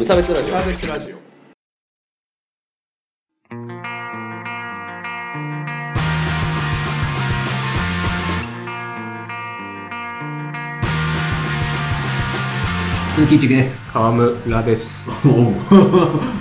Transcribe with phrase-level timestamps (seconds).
[0.00, 1.16] 無差別ラジオサーベスラジオ
[13.14, 13.86] 鈴木一樹です。
[13.92, 15.06] 川村です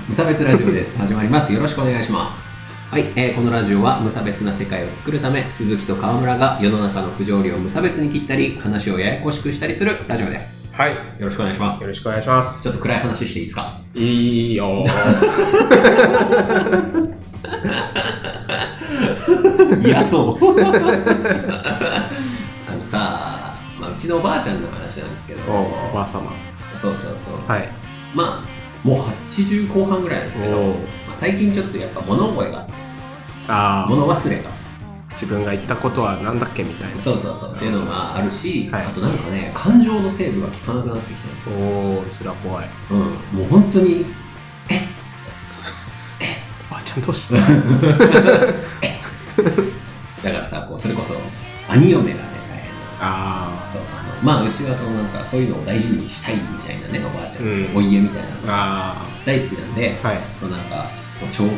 [0.07, 0.97] 無差別ラジオです。
[0.97, 1.51] 始まります。
[1.51, 2.37] よろしくお願いします。
[2.89, 10.58] はい、えーこのラジオは無差別な世界を作るため、鈴木と川村が世の中の不条理を無差別に切ったり、話をややこしくしたりするラジオです。
[10.79, 10.91] はい。
[10.91, 11.85] よよろしくお願いします。
[11.85, 12.63] ろしくお願いします。
[12.63, 13.73] ちょっと暗い話していいですか？
[13.93, 14.85] いいよ
[19.83, 20.61] 嫌 そう。
[22.71, 26.31] あのさ、まあ、うちのおばあちゃんの話なんですけど、おおばあ様。
[26.77, 27.33] そうそうそう。
[27.51, 27.67] はい。
[28.15, 28.99] まあ、もう
[29.29, 30.63] 80後半ぐらいなんですけど、ま
[31.13, 32.59] あ、最近ちょっとやっぱ物覚えが、
[33.49, 34.43] ああ物忘れが、
[35.19, 37.01] 自分が言ったことはなんだっけみたいな。
[37.01, 37.51] そうそうそう。
[37.51, 38.85] っていうのがあるし、はい。
[38.85, 41.55] あとなんかね、感情のセーブが効かなくなってきたんですよ。
[41.57, 42.69] おおそれは怖い。
[42.91, 44.05] うん、もう本当に、
[46.71, 47.35] ばあちゃんどうした
[50.23, 51.15] だからさ、こうそれこそ
[51.67, 52.79] 兄嫁がね、大変な。
[53.01, 57.75] あそうあのまあうちはそのなんかそういうのを大事にしたいみたいなねおばあちゃん、うん。
[57.75, 58.95] お家みたいなのがあ
[59.25, 60.21] 大好きなんで、あはい。
[60.39, 60.89] そうなんか
[61.33, 61.55] 長もう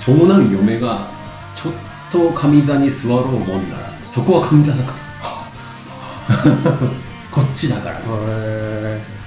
[0.00, 1.10] 長男嫁が
[1.54, 1.78] ちょっと
[2.10, 4.98] と上座に座ろうもんならそこは上座だから
[7.30, 8.00] こっちだから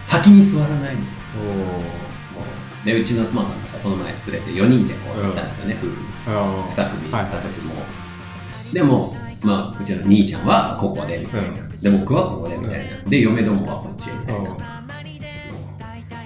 [0.03, 1.01] 先に座らないの
[2.85, 5.93] でうちの妻さんとかこの前連れて4人でこう行ったんですよね、夫婦
[6.81, 7.73] 2組行った時も、
[8.73, 14.72] でもまあうちの兄ちゃんはここでみたいな、で僕はここでみたいなで嫁どもはこっちへみたいな、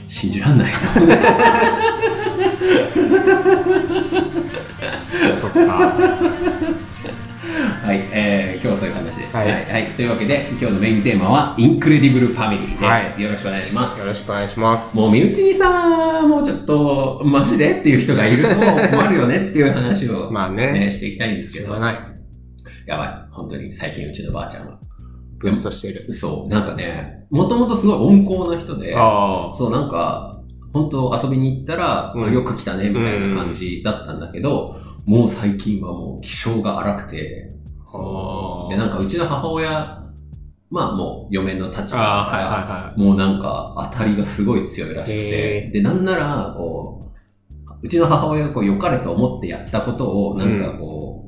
[0.08, 0.73] 信じらんない。
[5.39, 6.17] そっか。
[7.83, 9.88] はい、えー、今日はそういう話です、ははいいはい。
[9.95, 13.22] というわけで今日のメインテーマはインクレディブルファミリーです、はい。
[13.22, 14.00] よろしくお願いします。
[14.00, 14.95] よろしくお願いします。
[14.95, 20.72] もう身内にさもうちょっとマジでっていう人がいると困るよねっていう話を、まあね。
[20.72, 21.74] ね、していきたいんですけど。
[21.74, 23.28] やばい。
[23.31, 24.79] 本当に最近うちのばあちゃんは
[25.38, 26.12] ブストしてる。
[26.14, 26.50] そう。
[26.50, 30.42] なんかねもともとすごい温厚な人であそう、なんか、
[30.74, 32.34] 本当遊びに行ったら、うん。
[32.34, 37.50] よく来たね、みたいな感じだったんだけど、もう最近はもう気性が荒くて、
[37.94, 40.03] あで、なんかうちの母親、
[40.70, 47.08] まあもう嫁の立場だから、はいはいはもうなんか当たりがすごい強いらしくへて、で、なんなら、こう、
[47.81, 51.26] うちの母親がこう良かれと思ってやったことを、なんかこう、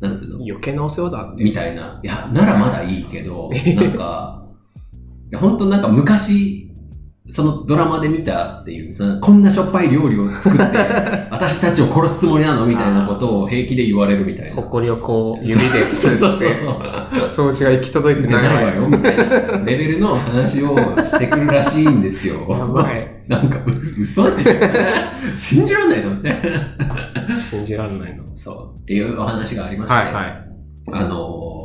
[0.00, 0.44] なんつうの？
[0.44, 1.42] い余計なお世話だって。
[1.44, 2.00] みたいな。
[2.02, 4.44] いや、ならまだいいけど、なんか、
[5.36, 6.67] 本当なんか昔、
[7.30, 10.64] そのドラマで見たっていう、そのこんなしょっぱい料理を作って、
[11.30, 14.54] 私たちを殺すつもりなのみたいなことを平気で言われるみたいな。
[14.54, 16.54] ほこりをこう指でそうそうそう
[17.28, 17.50] そう。
[17.50, 19.24] 掃除が行き届いて出ないないわよ、みたいな
[19.64, 22.46] レベルの話をしてくるらしいんですよ。
[22.48, 24.52] やばいなんか、う嘘でしょ
[25.34, 26.34] 信じらんないと思って。
[27.50, 28.80] 信じられないのそう。
[28.80, 30.44] っていうお話がありまして、はいはい
[30.92, 31.58] あのー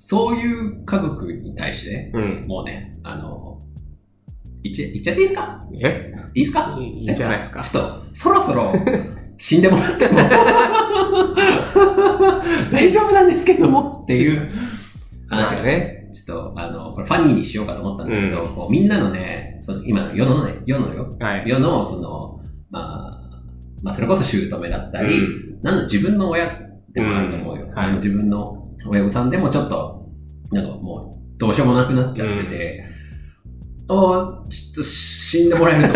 [0.00, 3.47] そういう家族に対して、うんもうね、あの
[4.62, 5.60] 言っちゃ、言っちゃっていいですか？
[5.80, 6.12] え？
[6.34, 6.78] いいですか？
[6.80, 7.62] いいじゃないですか？
[7.62, 8.72] ちょっと、そろそろ
[9.38, 10.18] 死んでもらっても。
[12.72, 14.00] 大丈夫なんですけども。
[14.04, 14.48] っていう
[15.28, 18.46] 話がね、ちょっと、あの、これファニーにしようかと思ったんだけど、うん。
[18.46, 21.48] こうみんなのね、その今、世のね、世のよ、はい。
[21.48, 23.20] 世の、その、まあ、
[23.82, 26.50] まあ、それこそ姑だったり、うなんだ自分の親
[26.92, 27.64] でもあると思うよ。
[27.64, 27.74] うん。
[27.74, 27.86] はい。
[27.86, 30.08] あの自分の親御さんでもちょっと、
[30.50, 32.87] なんかもう、どうしようもなくなっちゃってて、
[33.88, 35.94] ああ、ちょっと死んでもらえると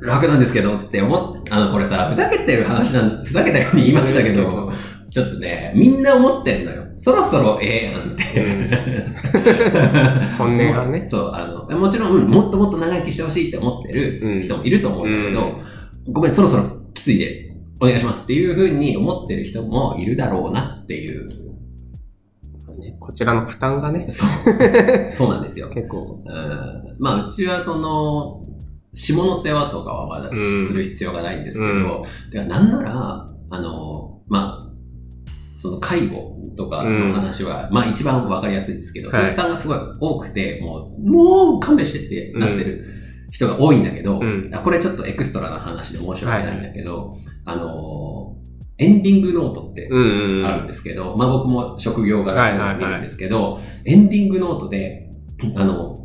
[0.06, 4.72] 楽なんですけどって思っあの、これさ、ふざけてる話なん、ふざけたように言いましたけど、
[5.10, 6.84] ちょっとね、みんな思ってんのよ。
[6.96, 8.24] そろそろええやんって。
[10.38, 15.60] 本音がね そう、あの、もちろん、うんもっともっと長生きしてほしいって思ってる人もいると思うんだけど、
[16.08, 21.28] ごめん、そろそろきついでお願いしますっていうふうに思ってる人もいるだろうなっていう。
[22.84, 24.06] ねこちらの負担がね。
[24.08, 24.28] そう。
[25.10, 25.68] そうなんですよ。
[25.70, 26.22] 結構。
[26.24, 26.96] うん。
[26.98, 28.42] まあ、うちはその、
[28.92, 32.30] 下の世話とかはまだうんする必要がないんですけど、うん。
[32.30, 34.70] てかなんなら、あの、まあ、
[35.56, 39.20] その介護とかの話は、まあ一番わかりやすいんですけど、はい。
[39.20, 42.84] そういう負担がすごい多くて、もう、もう勘弁してってなってる
[43.32, 44.50] 人が多いんだけど、うん。
[44.62, 47.16] これちょっとエクストラな話で申し訳ないんだけど、
[47.46, 48.36] あの、
[48.78, 55.10] エンディングノートってあるんですけど、まあ僕も職業柄そういうの見るんですけど、エンディングノートで、
[55.56, 56.04] あの、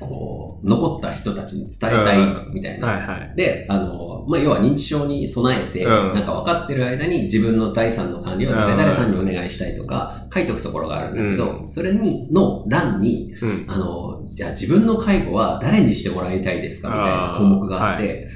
[0.00, 2.88] こう、残った人たちに伝えたいみたいな。
[2.88, 3.32] はいはい。
[3.36, 6.12] で、あの、まあ、要は認知症に備えて、うん。
[6.14, 13.64] なんか分かってる間に自分の財産の管理を誰々さんにお願いしたいとか、書いとくところがあるんだけど、うそれに、の欄に、うん。
[13.68, 18.28] あの、じゃあ自分の介護は誰にしてもらいたいですかみたいな項目があって、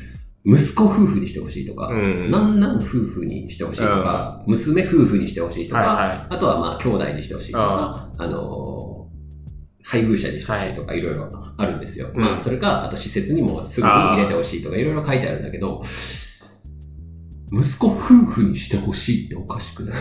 [0.45, 2.31] 息子夫婦にしてほしいとか、うん。
[2.31, 5.89] なんなん夫婦にしてほしいとか、娘夫婦にしてほしいとか、はい
[6.19, 8.99] はあとはまあ兄弟にしてほしいとか、あのー
[9.85, 11.01] 配偶者にしてほしいとかい。
[11.01, 12.11] ろいろあるんですよ。
[12.15, 12.23] うん。
[12.23, 15.83] まあそれか、あと施設にもすぐに入れてほしいとかいろいろ書いてあるんだけど、
[17.51, 19.99] 息子夫婦にしてほしいっておかしくない？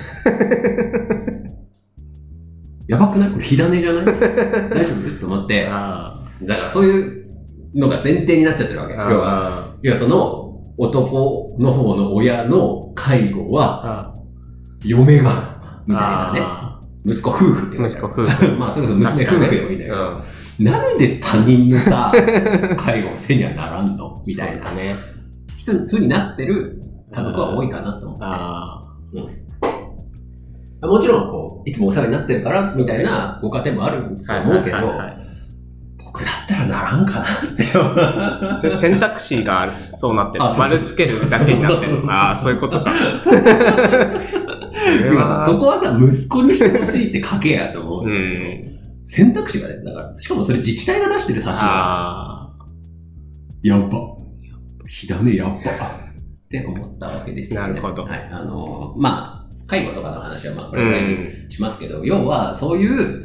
[2.88, 3.32] やばくない？
[3.32, 4.06] これ火種じゃない？
[4.06, 4.14] 大
[4.86, 5.20] 丈夫？
[5.20, 5.48] と思っい。
[5.48, 7.27] て、あだからそういう
[7.76, 8.94] のが前提になっちゃってるわけ。
[8.96, 9.10] あ。
[9.12, 14.14] 要は、あ要はその男の方の親の介護はあ。
[14.86, 16.40] 嫁が、みたいなね。
[16.42, 18.56] あ息子夫婦って息子夫婦。
[18.58, 20.66] まあそれこそ娘夫婦でもいいんだけうど、ん。
[20.66, 22.12] なんで他人のさ、
[22.78, 24.22] 介護をせにはならんの？
[24.26, 24.96] みたいなね。
[25.58, 26.82] 人風になってる
[27.12, 28.24] 家族は多いかなと思って。
[28.26, 28.82] あ
[30.82, 34.42] もちろん、こう、いつもお世話になってるから、みたいなご家庭もあるとあ。
[34.42, 34.78] 思うけど、
[36.18, 37.64] 僕だったらならんかなって。
[38.58, 39.74] それ選択肢がある。
[39.92, 41.98] そうなってる丸つけるだけになってる。
[42.10, 42.92] ああ、そういうことか。
[45.46, 48.06] そそこはさ、息子にしてほしいって書けやと思う。
[48.06, 48.80] うん。
[49.06, 52.50] 選択肢がね、だから、しかもそれ自治体が出してる差しが、あ
[53.62, 53.98] やっぱ、
[54.88, 57.74] 火種やっぱ、って思ったわけですよ、ね。
[57.74, 58.28] なるほどはい。
[58.32, 61.52] あのーまあ、介護とかの話はまあ、これぐらいにん。
[61.52, 63.24] しますけど、要は、そういう、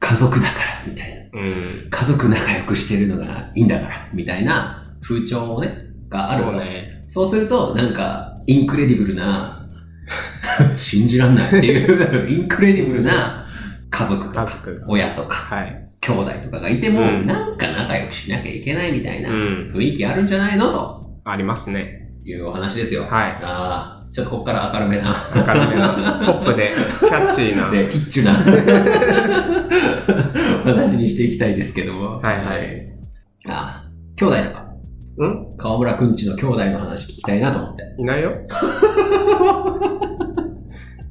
[0.00, 0.48] 家族だか
[0.86, 1.17] ら、みたいな。
[1.32, 1.90] うん。
[1.90, 6.50] 家族仲良くしてるのがいいんだから、みたいな風潮ね、があると。
[6.52, 7.04] そうね。
[7.08, 9.66] そうすると、なんか、 incredible な、
[10.76, 13.44] 信じらんないっていう、 incredible な
[13.90, 14.58] 家族と家か。
[14.86, 15.84] 親とか、はい。
[16.00, 20.72] 兄弟とかがいても、うんなんか仲良くしなきゃいけないみたいなうん雰囲気あるんじゃないの？
[20.72, 22.12] とありますね。
[22.24, 23.02] いうお話ですよ。
[23.02, 23.10] はい。
[23.10, 25.14] ああ、ちょっとここから明るめな。
[25.34, 26.70] 明るめな、ポップで、
[27.00, 27.70] キャッチーな。
[27.70, 28.32] で、キッチュな
[30.64, 32.18] お話にしていきたいですけども。
[32.18, 32.92] はいはい。
[33.48, 34.68] ああ、兄弟とか、
[35.24, 35.56] ん？
[35.56, 37.82] 川村くんちの兄弟の話聞きたいなと思って。
[37.98, 38.32] いないよ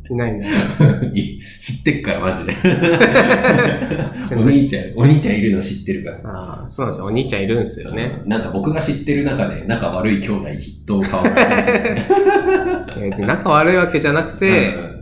[0.10, 0.46] いないんだ
[1.60, 2.54] 知ってっから、マジで。
[4.38, 6.20] お兄ちゃん、お兄ちゃんいるの知ってるから。
[6.26, 7.06] ああ、そうなんですよ。
[7.06, 8.22] お兄ちゃんいるんですよね。
[8.26, 12.08] なんか僕が知ってる中で仲悪い兄弟筆頭川村くんちだね。
[13.10, 14.98] 別に仲悪いわけじゃなくて、うん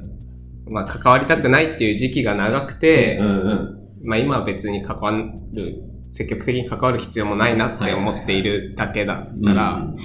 [0.68, 3.80] まあ関わりたくないっていう時期が長くて、うんうん。
[4.04, 9.96] まあ今は別に関わる、積極的に関わる必要もないなって思っているだけだったら、うん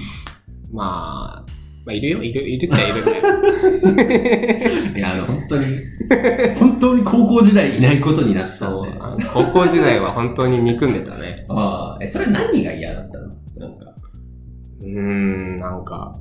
[0.73, 3.23] まあ、まあいるよ、いる、 いるっちゃいるんだよ。
[4.97, 5.79] いや、あの、本当に、
[6.59, 8.83] 本当に高校時代いないことになったん
[9.19, 9.25] で。
[9.33, 11.47] 高校時代は本当に憎んでたね。
[11.49, 13.29] ああ、え、それ何が嫌だったの？
[13.69, 13.95] なんか。
[14.83, 16.15] うーん、なんか、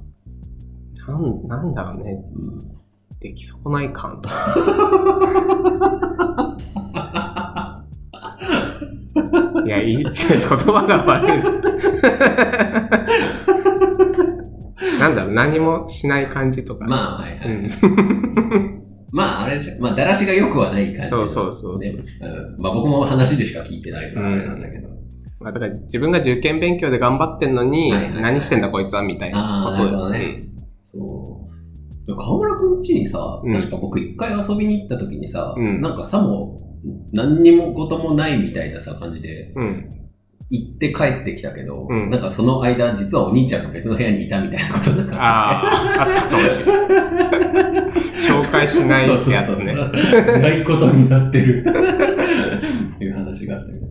[1.07, 2.23] なん、なんだろうね。
[2.35, 2.39] う
[2.75, 2.79] ん
[3.21, 4.55] でき損ない感とか。
[9.65, 12.98] いや、いい、違う言葉が悪い。
[15.09, 16.85] なんだろう、何もしない感じとか。
[16.85, 17.49] まあ、はいはい。
[17.49, 18.83] うん。
[19.11, 19.81] まあ、あれでしょ。
[19.81, 21.09] まあ、だらしが良くはない感じ。
[21.09, 24.89] そうそうそうそうねうんまあ、僕も話でしか聞いてないからあれなんだけど。
[25.39, 30.35] まあ、だから自分が受験勉強で頑張ってんのに、何してんだこいつはみたいなことなるほどね。
[30.91, 31.47] そ
[32.07, 32.15] う。
[32.15, 36.57] 河村くん家にさ、うん確か僕一回遊びに行った時にさ、うんなんかさも、
[37.13, 39.89] 何にもこともないみたいなさ、感じで、うん。
[40.51, 40.57] うん。
[40.57, 45.23] 行って帰ってきたけど、うんなんかその間、実はお兄ちゃんが別の部屋にいたみたいなことだから。
[45.23, 47.89] ああ、あったかもしれない。
[48.19, 49.43] 紹介しないやつね。
[49.45, 49.75] そうそうそう
[50.39, 51.61] ないことになってる。
[51.61, 53.87] っていう話があったけど。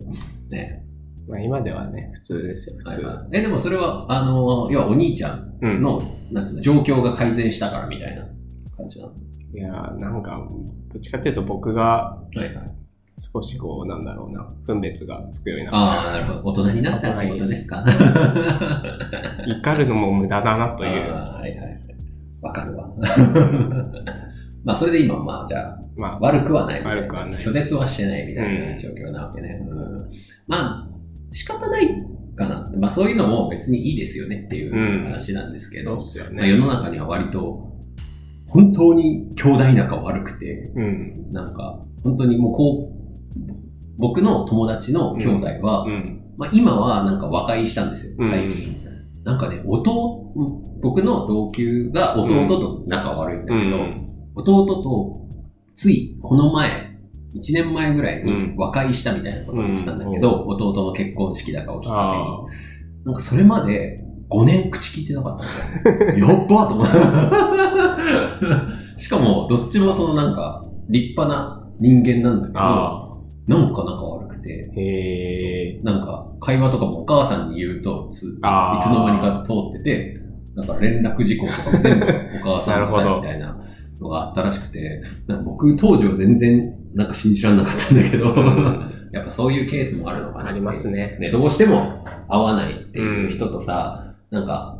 [0.49, 0.85] ね。
[1.27, 3.05] まあ今ではね、普通ですよ、普通。
[3.05, 5.81] はえ、でもそれは、あの、要はお兄ちゃんうん。
[5.81, 5.99] の、
[6.31, 8.23] なんつうの、状況が改善したからみたいな
[8.75, 9.13] 感じなの？
[9.51, 10.47] いやーなんか、
[10.93, 12.53] どっちかっていうと僕がはいはい。
[13.19, 16.63] 少しこう、なんだろうな、分別がつくようになっああ、なるほど。
[16.63, 17.83] 大人になったってことですか。
[17.83, 17.91] た。
[19.45, 21.11] 怒るのも無駄だなという。
[21.11, 21.79] はいはい。
[22.41, 22.89] わかるわ。
[24.63, 27.01] まあ、それで今、まあ、じゃあ、まあ、悪くはないみたいな。
[27.01, 29.59] 悪くはない拒絶はしてないみたいなうん状況なわけね。
[29.69, 29.97] うん
[30.47, 30.87] まあ、
[31.31, 31.87] 仕方ない
[32.35, 32.71] かな。
[32.77, 36.61] まあ、そういうのも別にいいですよねっていう話なんですけど、そうっすよまあ、世ね。
[36.61, 37.67] の中には割と、
[38.47, 41.27] 本当に兄弟仲悪くて、うん。
[41.31, 42.98] なんか、本当にもうこう、
[43.99, 46.21] 僕の友達の兄弟は、うん。
[46.37, 48.63] まあ、今はなんか和解したんですよ、うん最近。
[49.25, 50.33] なんかね、弟、
[50.81, 54.11] 僕の同級が弟と仲悪いんだけど、うん。
[54.35, 55.27] 弟と、
[55.75, 56.97] ついこの前、
[57.35, 62.01] 1年前ぐらいにうん和解したみたいなことを言ってたんだけど、弟の結婚式だかをきっかけに
[63.03, 63.05] あ。
[63.05, 66.27] なんかそれまで5年口聞いてなかったんですよ。
[66.29, 66.87] やっばと思っ
[68.95, 69.01] て。
[69.01, 73.08] しかも、どっちもそのなんか、立派な人間なんだけど、あ
[73.49, 74.79] なんか仲悪くて、あ。
[74.79, 75.79] へえ。
[75.81, 80.19] なんか会話とかもお母さんに言うとつ、いつの間にか通ってて、
[80.55, 83.57] なんか連絡事項とかも全部お母さんに伝えるみたいな
[83.99, 88.25] のがあったらしくて、なんか僕当時は全然なんか信じられなかったんだけど、
[89.11, 91.17] やっぱそういうケースもあるのかなありますね。
[91.19, 94.77] ね、どうしても合わないっていう人とさ、なんか、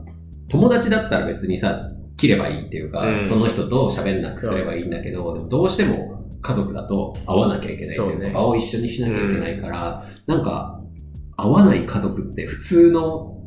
[0.47, 1.81] 友達だったら別にさ、
[2.17, 3.25] 切ればいいっていうか、うん。
[3.25, 10.81] その人と喋んなくすればいいんだけど、でもどうしても家族だと会わなきゃいけないっていうか、場を一緒にしなきゃいけないから、なんか、
[11.35, 13.39] 会わない家族って普通の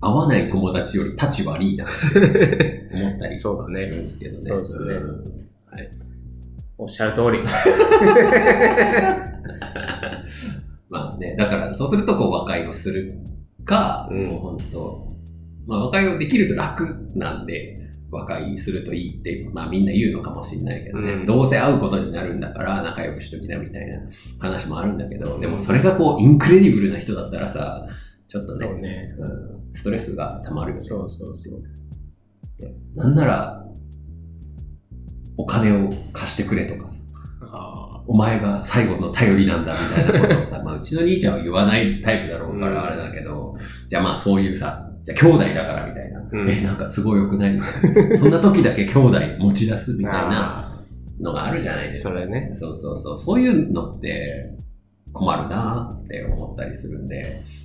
[0.00, 3.86] 会わない友達より立ち悪いなって思ったりするんそうだね。
[3.86, 4.40] ですけどね。
[4.42, 5.00] そうですねん
[6.78, 7.42] おっしゃる通り。
[10.88, 13.14] まあね、だからそうするとこう和解をする
[13.64, 15.08] か、うんもう本当、
[15.66, 24.00] まあ和解をできると楽なんで、和解するといいって、まあみんな言うのかもしれないけどね、うんどうせ会うことになるんだから仲良くしときなみたいな
[24.38, 27.86] 話もあるんだけど、でもそれがこう incredible な人だったらさ、
[28.26, 29.14] ちょっとね、ね。
[29.18, 30.80] うんストレスが溜まるよね。
[30.82, 31.62] そうそうそう。
[32.94, 33.64] なんなら、
[35.36, 37.00] お金を貸してくれとかさ、
[37.40, 43.56] あお前が最後の頼りなんだみたいなことをさ、まあうちの兄ちゃんは言わないタイプだろうかうんらあれだけど、
[43.88, 48.18] じゃあまあそういうさ、じゃあ兄弟だからみたいな、うんえ、なんか都合良くないみたいな。
[48.18, 50.10] そんな時だけ兄弟持ち出すみあ。
[50.10, 50.84] たいな
[51.20, 52.14] のがあるじゃないですか。
[52.14, 52.50] それね。
[52.54, 53.18] そうそうそう。
[53.18, 54.56] そういうのって
[55.12, 57.22] 困るなって思ったりするんで、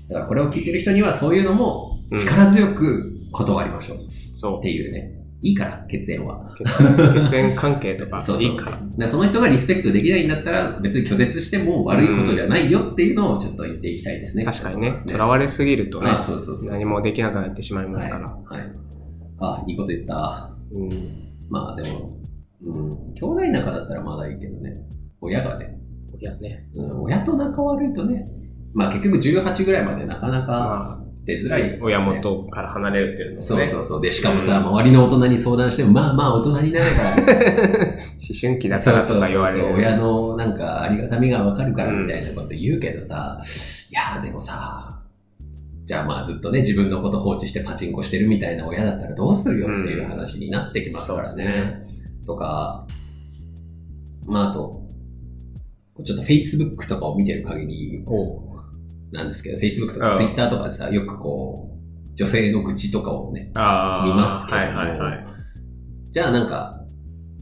[0.09, 3.99] だからこれを聞いてる人にはそういうのも力強く断りましょうっ
[4.33, 5.24] そていうね。
[5.41, 6.55] いいから、血縁は。
[6.59, 7.27] う。
[7.27, 8.79] 血縁関係とかそうそういいから。
[8.97, 14.43] でその人がリスペクトできないんだったら別に拒絶しても悪いことじゃないよっていうのをちょっと言っていきたいですね。
[14.43, 14.91] 確かにね。
[15.05, 16.17] と囚われすぎるとね。
[16.69, 18.29] 何もできなくなってしまいますから。
[18.29, 18.59] はい。
[18.59, 18.71] はい、
[19.39, 20.51] あ、いいこと言った。
[20.73, 20.89] うん。
[21.49, 22.09] まあでも、
[22.63, 24.73] うん、兄弟仲だったらまだいいけどね。
[25.21, 25.77] 親がね、
[26.19, 26.67] いやね。
[26.75, 28.25] うん、親と仲悪いとね、
[28.73, 31.95] まあ結局18ぐらいまでなかなかまあ、出づらいですよね。
[31.95, 33.45] 親元から離れるっていうのもね。
[33.45, 34.01] そうそうそう。
[34.01, 39.59] で、しかもさ、うん周りの大人に相談しても、まあまあ大人になれば、 思春期だからとか言われる。
[39.59, 43.41] そうそうそう親のなんかありがたみがわかるからみたいなこと言うけどさ、
[43.89, 45.01] いやでもさ、
[45.85, 51.81] じゃあまあずっとね、自分のこと放置してパチンコしてるみたいな親だったらどうするよっていう話になってきますからそうでね。
[52.25, 52.85] とか、
[54.27, 54.83] まああと、
[56.03, 58.03] ちょっと Facebook とかを見てる限り
[59.11, 63.51] なんですけど、Facebook とか Twitter とかでさ、よくこう、女性の愚痴とかをね。
[63.53, 64.63] 見ますけども。
[64.63, 65.25] はいはいはい。
[66.11, 66.81] じゃあなんか、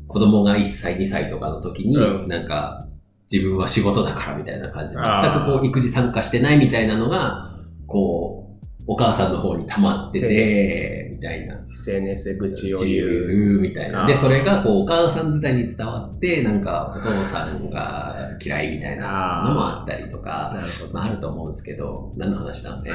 [0.08, 2.28] 子供が1歳、2歳とかの時に、うん。
[2.28, 2.88] なんか、
[3.32, 7.52] 自分は仕事だからみたいな感じで、全くこう、育児参加してないみたいなのが、
[7.88, 11.58] こう、お母さんの方に溜まってて、みたいな。
[11.72, 13.08] SNS で愚痴を自言う。
[13.08, 14.06] 由みたいな。
[14.06, 20.56] で、それがこう、お母さん伝いに伝わって、なんか、お父さんが嫌いみたいなのもあったりとか、
[20.94, 22.94] あ、あると思うんですけど、何の話だえー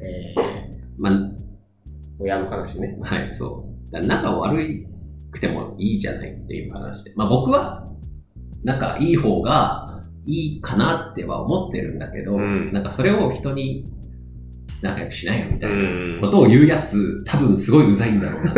[0.00, 0.42] えー、
[0.98, 1.12] まあ、
[2.18, 2.98] 親の話ね。
[3.02, 3.92] はい、そう。
[3.92, 4.86] だ仲悪
[5.30, 7.12] くてもいいじゃないっていう話で。
[7.16, 7.88] まあ僕は、
[8.64, 13.84] 仲いい方がいいかなっては思ってるんだけど、うんなんかそれを人に
[14.84, 18.54] 仲良くしないよみたいなうんことを言うやつ、多分すごいうざいんだろうな っ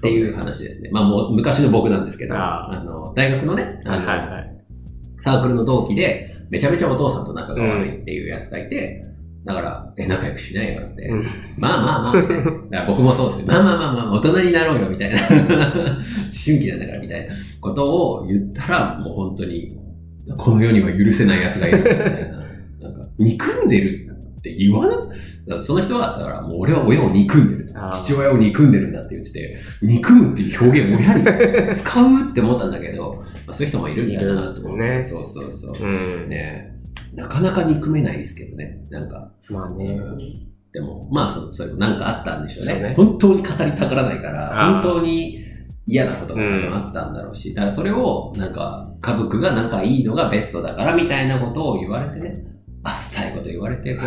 [0.00, 0.90] ていう話ですね。
[0.92, 4.50] まあもう昔の僕なんですけど、ああの、大学のね、あはいのはいはい。
[5.18, 9.04] サークルの同期で、めちゃめちゃお父さんと仲が悪いっていうやつがいて、
[9.44, 11.08] だから、え、仲良くしないよって。
[11.08, 12.44] うんまあまあまあ、みたいな。
[12.44, 13.44] だから僕もそうですね。
[13.46, 15.16] まあまあまあまあ、大人になろうよ、みたいな。
[15.26, 15.36] 思
[16.44, 19.76] 春期なんだから、みたいなことを言ったら、もう本当に、
[20.36, 22.88] この世には許せない奴がいる、みたいな。
[22.90, 24.07] なんか、憎んでる
[24.54, 35.88] って言わなその人は、だからもう俺は親を憎んでる父親を憎んでるんだって言ってて、憎むっていう表現を親に 使うって思ったんだけど、まあ、そういう人もいるんだなと思っているんですそうそうそう。
[35.88, 36.28] うん。
[36.28, 36.74] ね
[37.14, 38.84] なかなか憎めないですけどね。
[38.90, 39.98] なんか、まあね。
[40.72, 42.72] でも、まあそ、それもなんかあったんでしょうね。
[42.74, 45.44] そうね本当に語りたがらないから、本当に
[45.86, 46.42] 嫌なことが
[46.76, 52.34] あったんだろうし、だからそれを、なんか、家族が仲いいのがベストだからみたいなことを言われてね、
[52.84, 54.02] あっさいこと言われて、こ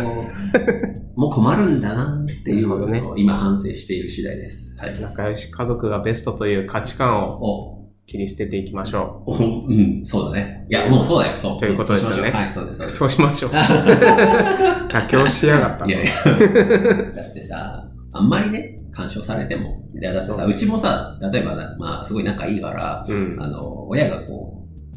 [1.20, 4.76] もう困るんだなっていうのなるほを今反省している次第です。
[4.78, 5.00] はい。
[5.00, 10.66] 仲良し家族がベストという価値観をお、切り捨てていきましょおうん、そうだね。
[10.68, 11.38] いや、もうそうだよ。
[11.38, 11.58] そう。
[11.58, 12.90] ということですよねはい、そうです。
[12.90, 13.50] そうしましょう。
[13.52, 16.12] 妥協しやがったのいやいや。
[16.24, 19.82] だってさ、あんまりね、干渉されても。
[19.94, 23.36] いやだってさ、そううちもさ、例えばな、まあ、すごい仲いいから、うん。
[23.40, 24.41] あの、親がこう、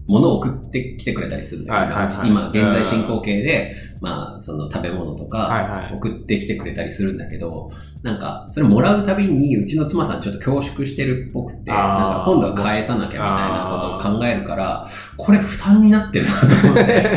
[0.08, 5.94] 物を送ってきてくれたりするんだよ、はいはいはい今、現在進行形で、まあ、その食べ物とはいか、はい。
[5.96, 7.72] 送ってきてくれたりするんだけど、
[8.04, 17.12] なんか、それもらうたびに、うちの妻さんちょっと恐縮してるっぽくて、なんか今度は返さなきゃみたいなことを考えるから、これ負担になってるなと思って。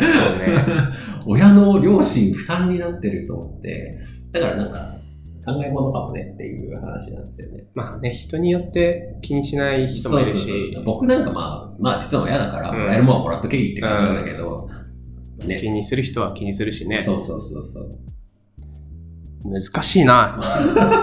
[0.00, 0.64] そうね。
[1.24, 4.00] 親の両親負担になってると思って、
[4.32, 4.80] だからなんか、
[5.54, 7.64] 考え物かもねっていう話なんですよね。
[7.74, 14.68] まあね、人によって気にしない人もいるそうそうしそう、僕なんかまあ、まあ実は親だから、うんもらえるもんはもらっとけいいって感じなんだけど、
[15.46, 15.58] ね。
[15.60, 16.98] 気にする人は気にするしね。
[16.98, 17.98] そうそうそうそう。
[19.44, 20.38] 難しいな。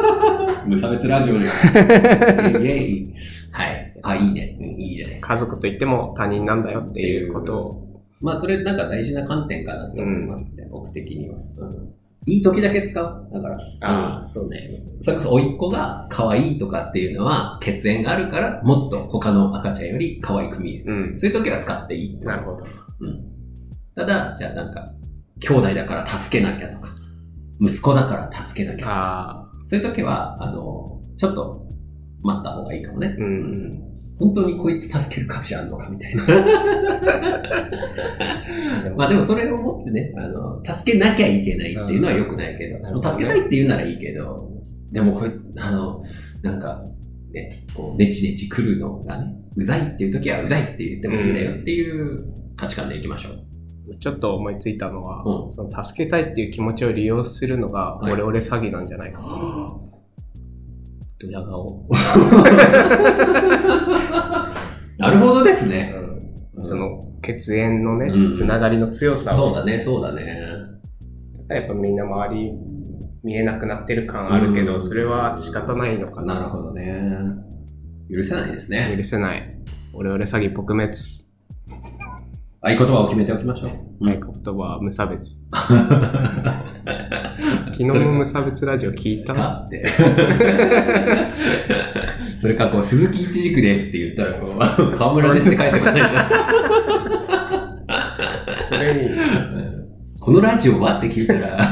[0.67, 1.45] 無差別ラジオに。
[1.45, 3.13] イェイ。
[3.51, 3.93] はい。
[4.01, 4.57] あ、いいね。
[4.59, 5.19] うんいいじゃない。
[5.21, 8.01] 家族といっても他人なんだよっていうことを。
[8.21, 11.35] まあ、それなんか大事な観点かなと思いますね、僕的には。
[11.35, 13.29] うんいい時だけ使う。
[13.31, 14.83] だから、ああ、そうね。
[14.99, 20.85] それこそ、甥っ子が可愛いとかっていうのは、血縁があるから、もっと他の赤ちゃんより可愛く見える。
[20.87, 21.17] うん。
[21.17, 22.19] そういう時は使っていい。
[22.19, 22.65] なるほど。
[23.01, 23.23] うん。
[23.95, 24.91] ただ、じゃあなんか、
[25.39, 26.89] 兄弟だから助けなきゃとか、
[27.59, 31.67] 息子だから助けなきゃとか、そういう時は、あの、ちょっと
[32.23, 33.15] 待った方がいいかもね。
[33.19, 33.84] うん。
[34.17, 36.25] 本当にこいつ助ける価値あるのかみたいな。
[38.95, 44.49] まあでもそれを持ってね、あの、助けなきゃいけないっていうのは良くないけど、どね助けたいって言うならいいけど、
[44.91, 46.03] でもこいつ、あの、
[46.41, 46.85] なんか、
[47.33, 53.45] ね、こう、ネチネチ来るのがね、うざいっていう時はうざいって言ってもいいんだよっていう価値観でいきましょう。
[53.99, 59.91] ちょっと思いついたのは、うんその助けたいっていう気持ちを利用するのが、はいオレオレ詐欺なんじゃないかと。
[61.19, 61.87] ドヤ顔。
[64.97, 65.93] なるほどですね。
[66.59, 70.37] その血縁のね、うんつながりの強さを、そうだね、そうだね。
[71.49, 72.51] やっぱみんな周り
[73.23, 76.35] 見えなくなってる感あるけど、うんそれは仕方ないのかな。
[76.35, 77.01] なるほどね。
[78.09, 78.93] 許せないですね。
[78.97, 79.57] 許せない。
[79.93, 80.91] オレオレ詐欺撲滅。
[82.61, 83.69] 合言葉を決めておきましょう。
[84.01, 85.47] 合言葉は無差別。
[87.77, 89.33] 昨日の無差別ラジオ聞いた？
[89.33, 89.85] だって。
[92.37, 94.59] それか、こう、鈴木一軸ですって言ったら、こう、
[94.95, 96.01] 河村ですって書いてこない
[98.63, 99.15] それにと。
[100.21, 100.97] このラジオは？
[100.97, 101.69] って聞いたら、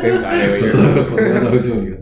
[0.00, 0.70] 全部あれを言う。
[0.70, 1.98] そうそう、この不条理をっ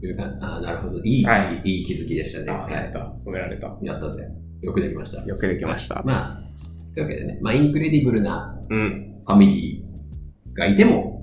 [0.00, 0.32] ていうか。
[0.40, 1.00] あなるほど。
[1.02, 2.46] いい、、はいい気づきでしたね。
[2.50, 3.00] あ、はいやった。
[3.26, 3.76] 褒められた。
[3.82, 4.22] やったぜ。
[4.62, 5.22] よくできました。
[5.24, 6.02] よくできました。
[6.04, 6.40] まあ、
[6.94, 9.08] というわけでね、まあ、 incredible なうん。
[9.26, 11.21] ファミリーがいても、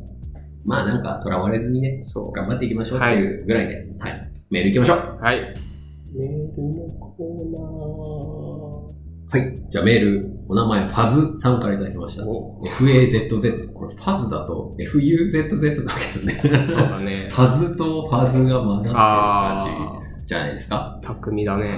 [0.65, 4.31] まあなんか、囚われずにね、そ頑張っていきましょうっていうぐらいで、はい。
[4.49, 5.17] メール行きましょう。
[5.19, 5.23] う。
[5.23, 5.39] はい。
[5.39, 8.89] メールのコ
[9.31, 9.55] はい。
[9.69, 13.73] じゃあメール、お名前、ファズさんからいただきました FAZZ。
[13.73, 16.63] これ、ファズだと FUZZ だけどね。
[16.63, 17.41] そうだね フ。
[17.41, 20.99] ァズとファズが混ざってるあ感じじゃないですか。
[21.03, 21.67] あ、巧みだね。
[21.67, 21.77] はい。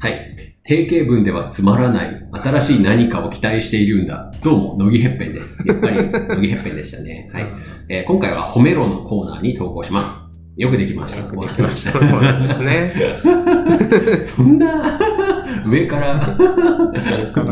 [0.00, 0.55] はい。
[0.66, 4.32] 定型文ではつまらない、新しい何かを期待しているんだ。
[4.42, 5.62] どうも、乃木へっぺんです。
[5.64, 7.30] やっぱり、 乃木へっぺんでしたね。
[7.32, 7.46] はい。
[7.88, 10.28] えー今回は褒めろのコーナーに投稿します。
[10.56, 11.20] よくできました。
[11.20, 11.92] よくできました。
[11.92, 12.92] そうなんですね。
[14.24, 14.98] そんな、
[15.64, 16.36] 上から、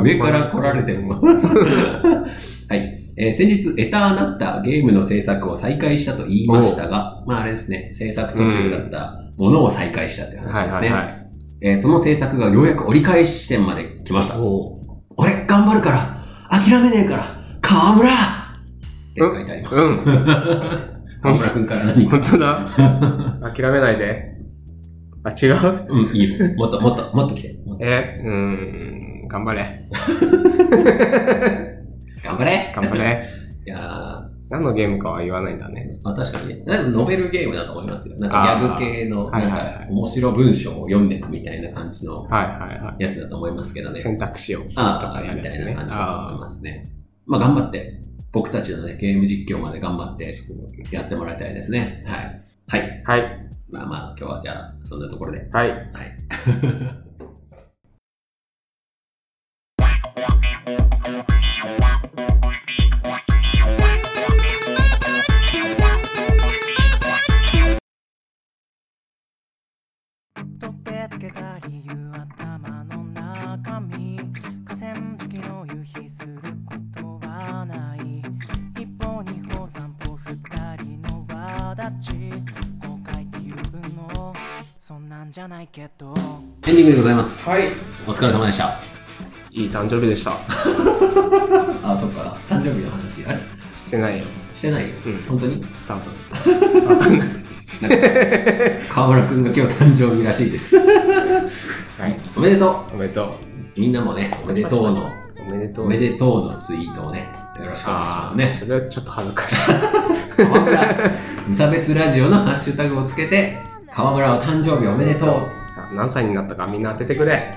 [0.03, 1.11] 上から来られても。
[1.13, 2.99] はい。
[3.17, 10.89] えー先日、エターなったゲームの制作を再開したと言いましたが、まああれですね、制作途中だったものを再開したというはい話ですね。
[10.89, 11.24] はいはい。
[11.67, 14.39] えーその制作がようやく折り返し地点まで来ました。
[14.39, 14.81] お
[15.17, 17.25] 俺、頑張るから、諦めねえから、
[17.63, 18.17] 河村っ
[19.15, 19.77] て書いてあります。
[19.77, 20.05] うん。
[21.23, 22.23] 河村くんから何か本。
[22.33, 22.59] 当だ。
[23.57, 24.35] 諦めないで。
[25.25, 25.87] あ、違う？
[25.89, 26.55] うん、いいよ。
[26.57, 27.57] もっと、もっと、もっと来て。
[27.81, 28.31] え、うー
[29.25, 29.65] ん、頑張れ。
[32.23, 33.25] 頑張れ頑張れ。
[33.67, 35.91] いやー何のゲームかは言わないんだね。
[36.05, 36.63] あ確かにね。
[36.65, 38.17] なんかノベルゲームだと思いますよ。
[38.19, 42.25] なんかギャグ系の、なんか面白文章を読んでいくみたいな感じの。
[43.01, 43.99] やつだと思いますけどね。
[43.99, 45.65] 選択肢をとあかあ、みたい。
[45.67, 46.85] な感じだと思いあますね。
[47.27, 50.29] まあ頑張って、僕たちのね、ゲーム実況まで頑張って
[50.93, 52.05] やってもらいたいですね。
[52.07, 52.43] はい。
[52.69, 53.03] はい。
[53.05, 53.49] はい。
[53.71, 55.49] まあまあ、今日はじゃあ、そんなところで。
[55.53, 55.69] はい。
[55.71, 55.81] はい。
[81.85, 82.15] 輪立ち
[82.87, 84.35] 後悔っていう分も
[84.81, 86.15] そんなんじゃないけど
[86.67, 87.47] エンディングでございます。
[87.47, 87.73] はい。
[88.07, 88.81] お疲れ様でした。
[89.51, 90.33] いい誕生日でした。
[91.83, 92.39] あ、そっか。
[92.49, 93.27] 誕生日の話。
[93.27, 93.39] あれ
[93.75, 94.25] してないよ。
[94.55, 94.95] してないよ。
[95.05, 95.63] うん本当に？
[95.87, 96.89] 多分。
[96.89, 97.29] わかんない。
[97.83, 97.97] なんか、
[98.89, 100.79] 河村くんが今日誕生日らしいです。
[100.79, 100.83] は
[102.09, 102.19] い。
[102.35, 103.31] おめでとおめでとう。
[103.79, 105.09] みんなもね、おめでとうの、う。
[105.47, 105.85] おめでとう。
[105.85, 107.29] おめでとうのツイートをね、
[107.61, 108.53] よろしくお願いしますね。
[108.59, 109.73] それはちょっと恥ずかしい。
[110.39, 111.11] 川村、
[111.47, 113.59] 無差別ラジオのハッシュタグをつけて、
[113.93, 115.29] 川村お誕生日おめでとう。
[115.75, 117.57] さあ、何歳になったかみんな当ててくれ。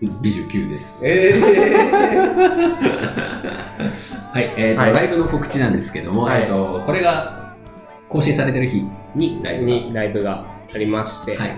[0.00, 1.06] 29です。
[1.06, 1.38] え
[4.32, 4.92] はい、えっ、と、はい。
[4.92, 6.42] ライブの告知なんですけども、はい。
[6.42, 7.54] えっ、と、これが
[8.08, 9.70] 更新されてる日にライブが。
[9.70, 11.56] にライブがありまして、はい、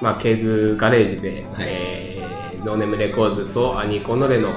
[0.00, 1.66] まあ、ケーズガレージで、はい。
[1.68, 2.12] えー
[2.64, 4.50] ノーネームレコーズとアニーコノレの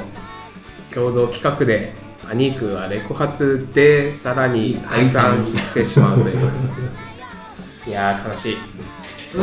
[0.94, 1.94] 共同企画で、
[2.30, 6.52] アニークはレコ発でさらに解散してしまうという。
[7.88, 8.58] いやー、悲しい。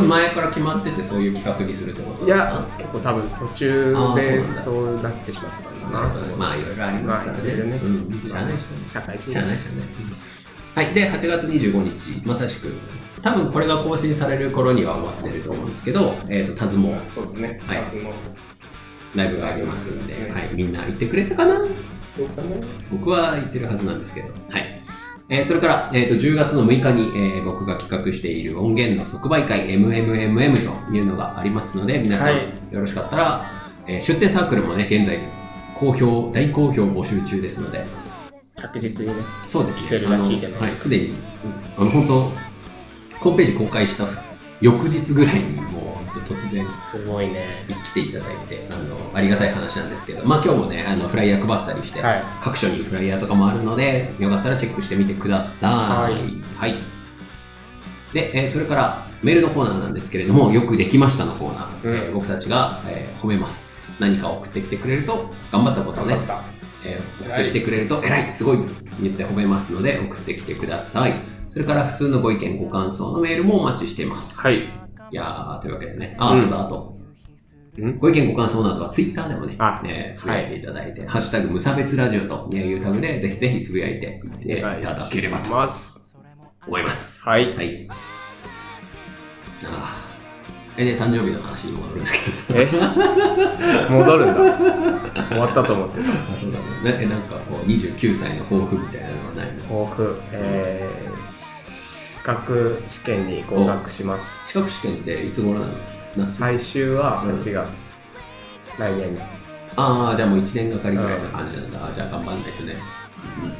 [0.00, 6.36] 前から決まっててそういう企画にするってこといや、結構多分途中でそそうなってしまったんだなと思う。
[6.38, 8.54] まあいろいろありますからね。
[8.90, 10.86] 社会人しゃあないしゃあない。
[10.86, 12.72] はい、で、8月25日、まさしく、
[13.20, 17.60] 多分これが更新される頃には終わってると思うんですけど、えっ、と、タズモそうだね。
[17.66, 18.10] はい夏の
[19.14, 21.60] ライブがありますんで、ねはい、みんな行ってくれたかな？
[22.90, 24.82] 僕は行ってるはずなんですけど、はい。
[25.28, 32.36] えーそれから、えー、と10月の6日に、えー僕が企画している音源の即売会 MMMM というのがありますので皆さん、はい
[32.70, 33.46] よろしかったら、
[33.86, 35.18] えー出店サークルもね現在
[35.78, 37.86] 好評大好評募集中ですので
[38.56, 39.22] 確実にね。
[39.46, 41.14] そうですね来てるらしいじゃないですかすでに、
[41.76, 42.22] あの本当
[43.18, 44.06] ホームページ公開した
[44.60, 45.58] 翌日ぐらいに
[46.24, 47.64] 突然すごいね。
[47.84, 56.12] 来ていただいてあのありがたい話なんですけど、まあ、今日もねあのフライヤー配ったりして、はい各所にフライヤーとかもあるのでよかったらチェックしてみてください。
[56.56, 56.74] はい
[58.12, 63.94] で、えーそれからメールのコーナーなんですけれども、よくできましたのコーナー、うんえー僕たちが、えー褒めます。
[63.98, 66.18] 何か送ってきてくれると、頑張ったことをね。
[66.84, 71.14] えー送ってきてくれると、偉い、すごいと言って褒めますので、送ってきてください。
[71.48, 74.40] それから普通のご意見、ご感想のメールもお待ちしています。
[74.40, 74.81] はい。
[75.12, 76.96] いやー、というわけでね、あー、うんそうだ、あと、
[77.78, 77.98] ん？
[77.98, 86.16] ご意見ご感想などはツイッターでもね、つぶやいていただいて、ハッシュタグ無差別ラジオというタグでぜひぜひつぶやいていっていただければとます。
[86.66, 87.28] 思います。
[87.28, 87.54] はい。
[87.54, 87.88] はい。
[87.90, 87.94] あ
[89.64, 90.02] あ。
[90.76, 92.54] え、ね、誕生日の話に戻るんだけどさ。
[92.56, 93.90] え？
[93.90, 94.34] 戻るんだ。
[95.28, 96.08] 終わったと思ってた。
[96.10, 96.64] あそうだね。
[96.82, 99.62] なえなんかこう、29歳の抱負みたいなのはないの？
[99.86, 101.11] 抱負、えー、資
[102.22, 104.48] 格試験に合格します。
[104.48, 105.72] 資格試験っていつ頃なの
[106.16, 107.84] 夏最終は8月。
[108.78, 109.18] 来年。
[109.76, 111.86] ああ、じゃあもう1年がかりぐらいな感じなんだ。
[111.86, 112.76] あじゃあ頑張んないとね。
[113.42, 113.54] うん、イ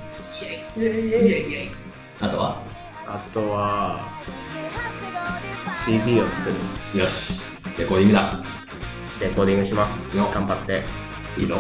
[0.51, 1.71] ェイイェイイェイイェイ
[2.21, 2.63] あとは？
[3.07, 4.01] あとは、
[5.85, 6.99] CD を作る。
[7.01, 7.41] よし。
[7.79, 8.43] レコーディングだ。
[9.21, 10.17] レコーディングします。
[10.17, 10.83] よ頑張って、
[11.37, 11.59] いいぞ。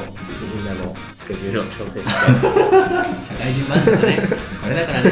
[0.54, 2.10] みんなのスケジュールを調整して。
[2.10, 2.10] 社
[3.38, 4.28] 会人バンだね。
[4.60, 5.10] これだからね。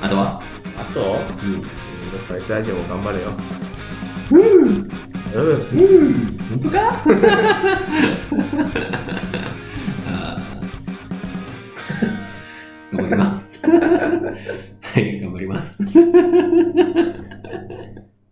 [0.00, 0.42] あとは？
[0.78, 1.62] あと、うん、
[2.26, 3.30] そいつラジオも頑張れよ
[4.30, 4.40] うん。
[4.40, 4.44] う
[4.80, 4.88] ん。
[6.48, 7.02] 本当か
[12.92, 15.82] 頑張りますはい頑張ります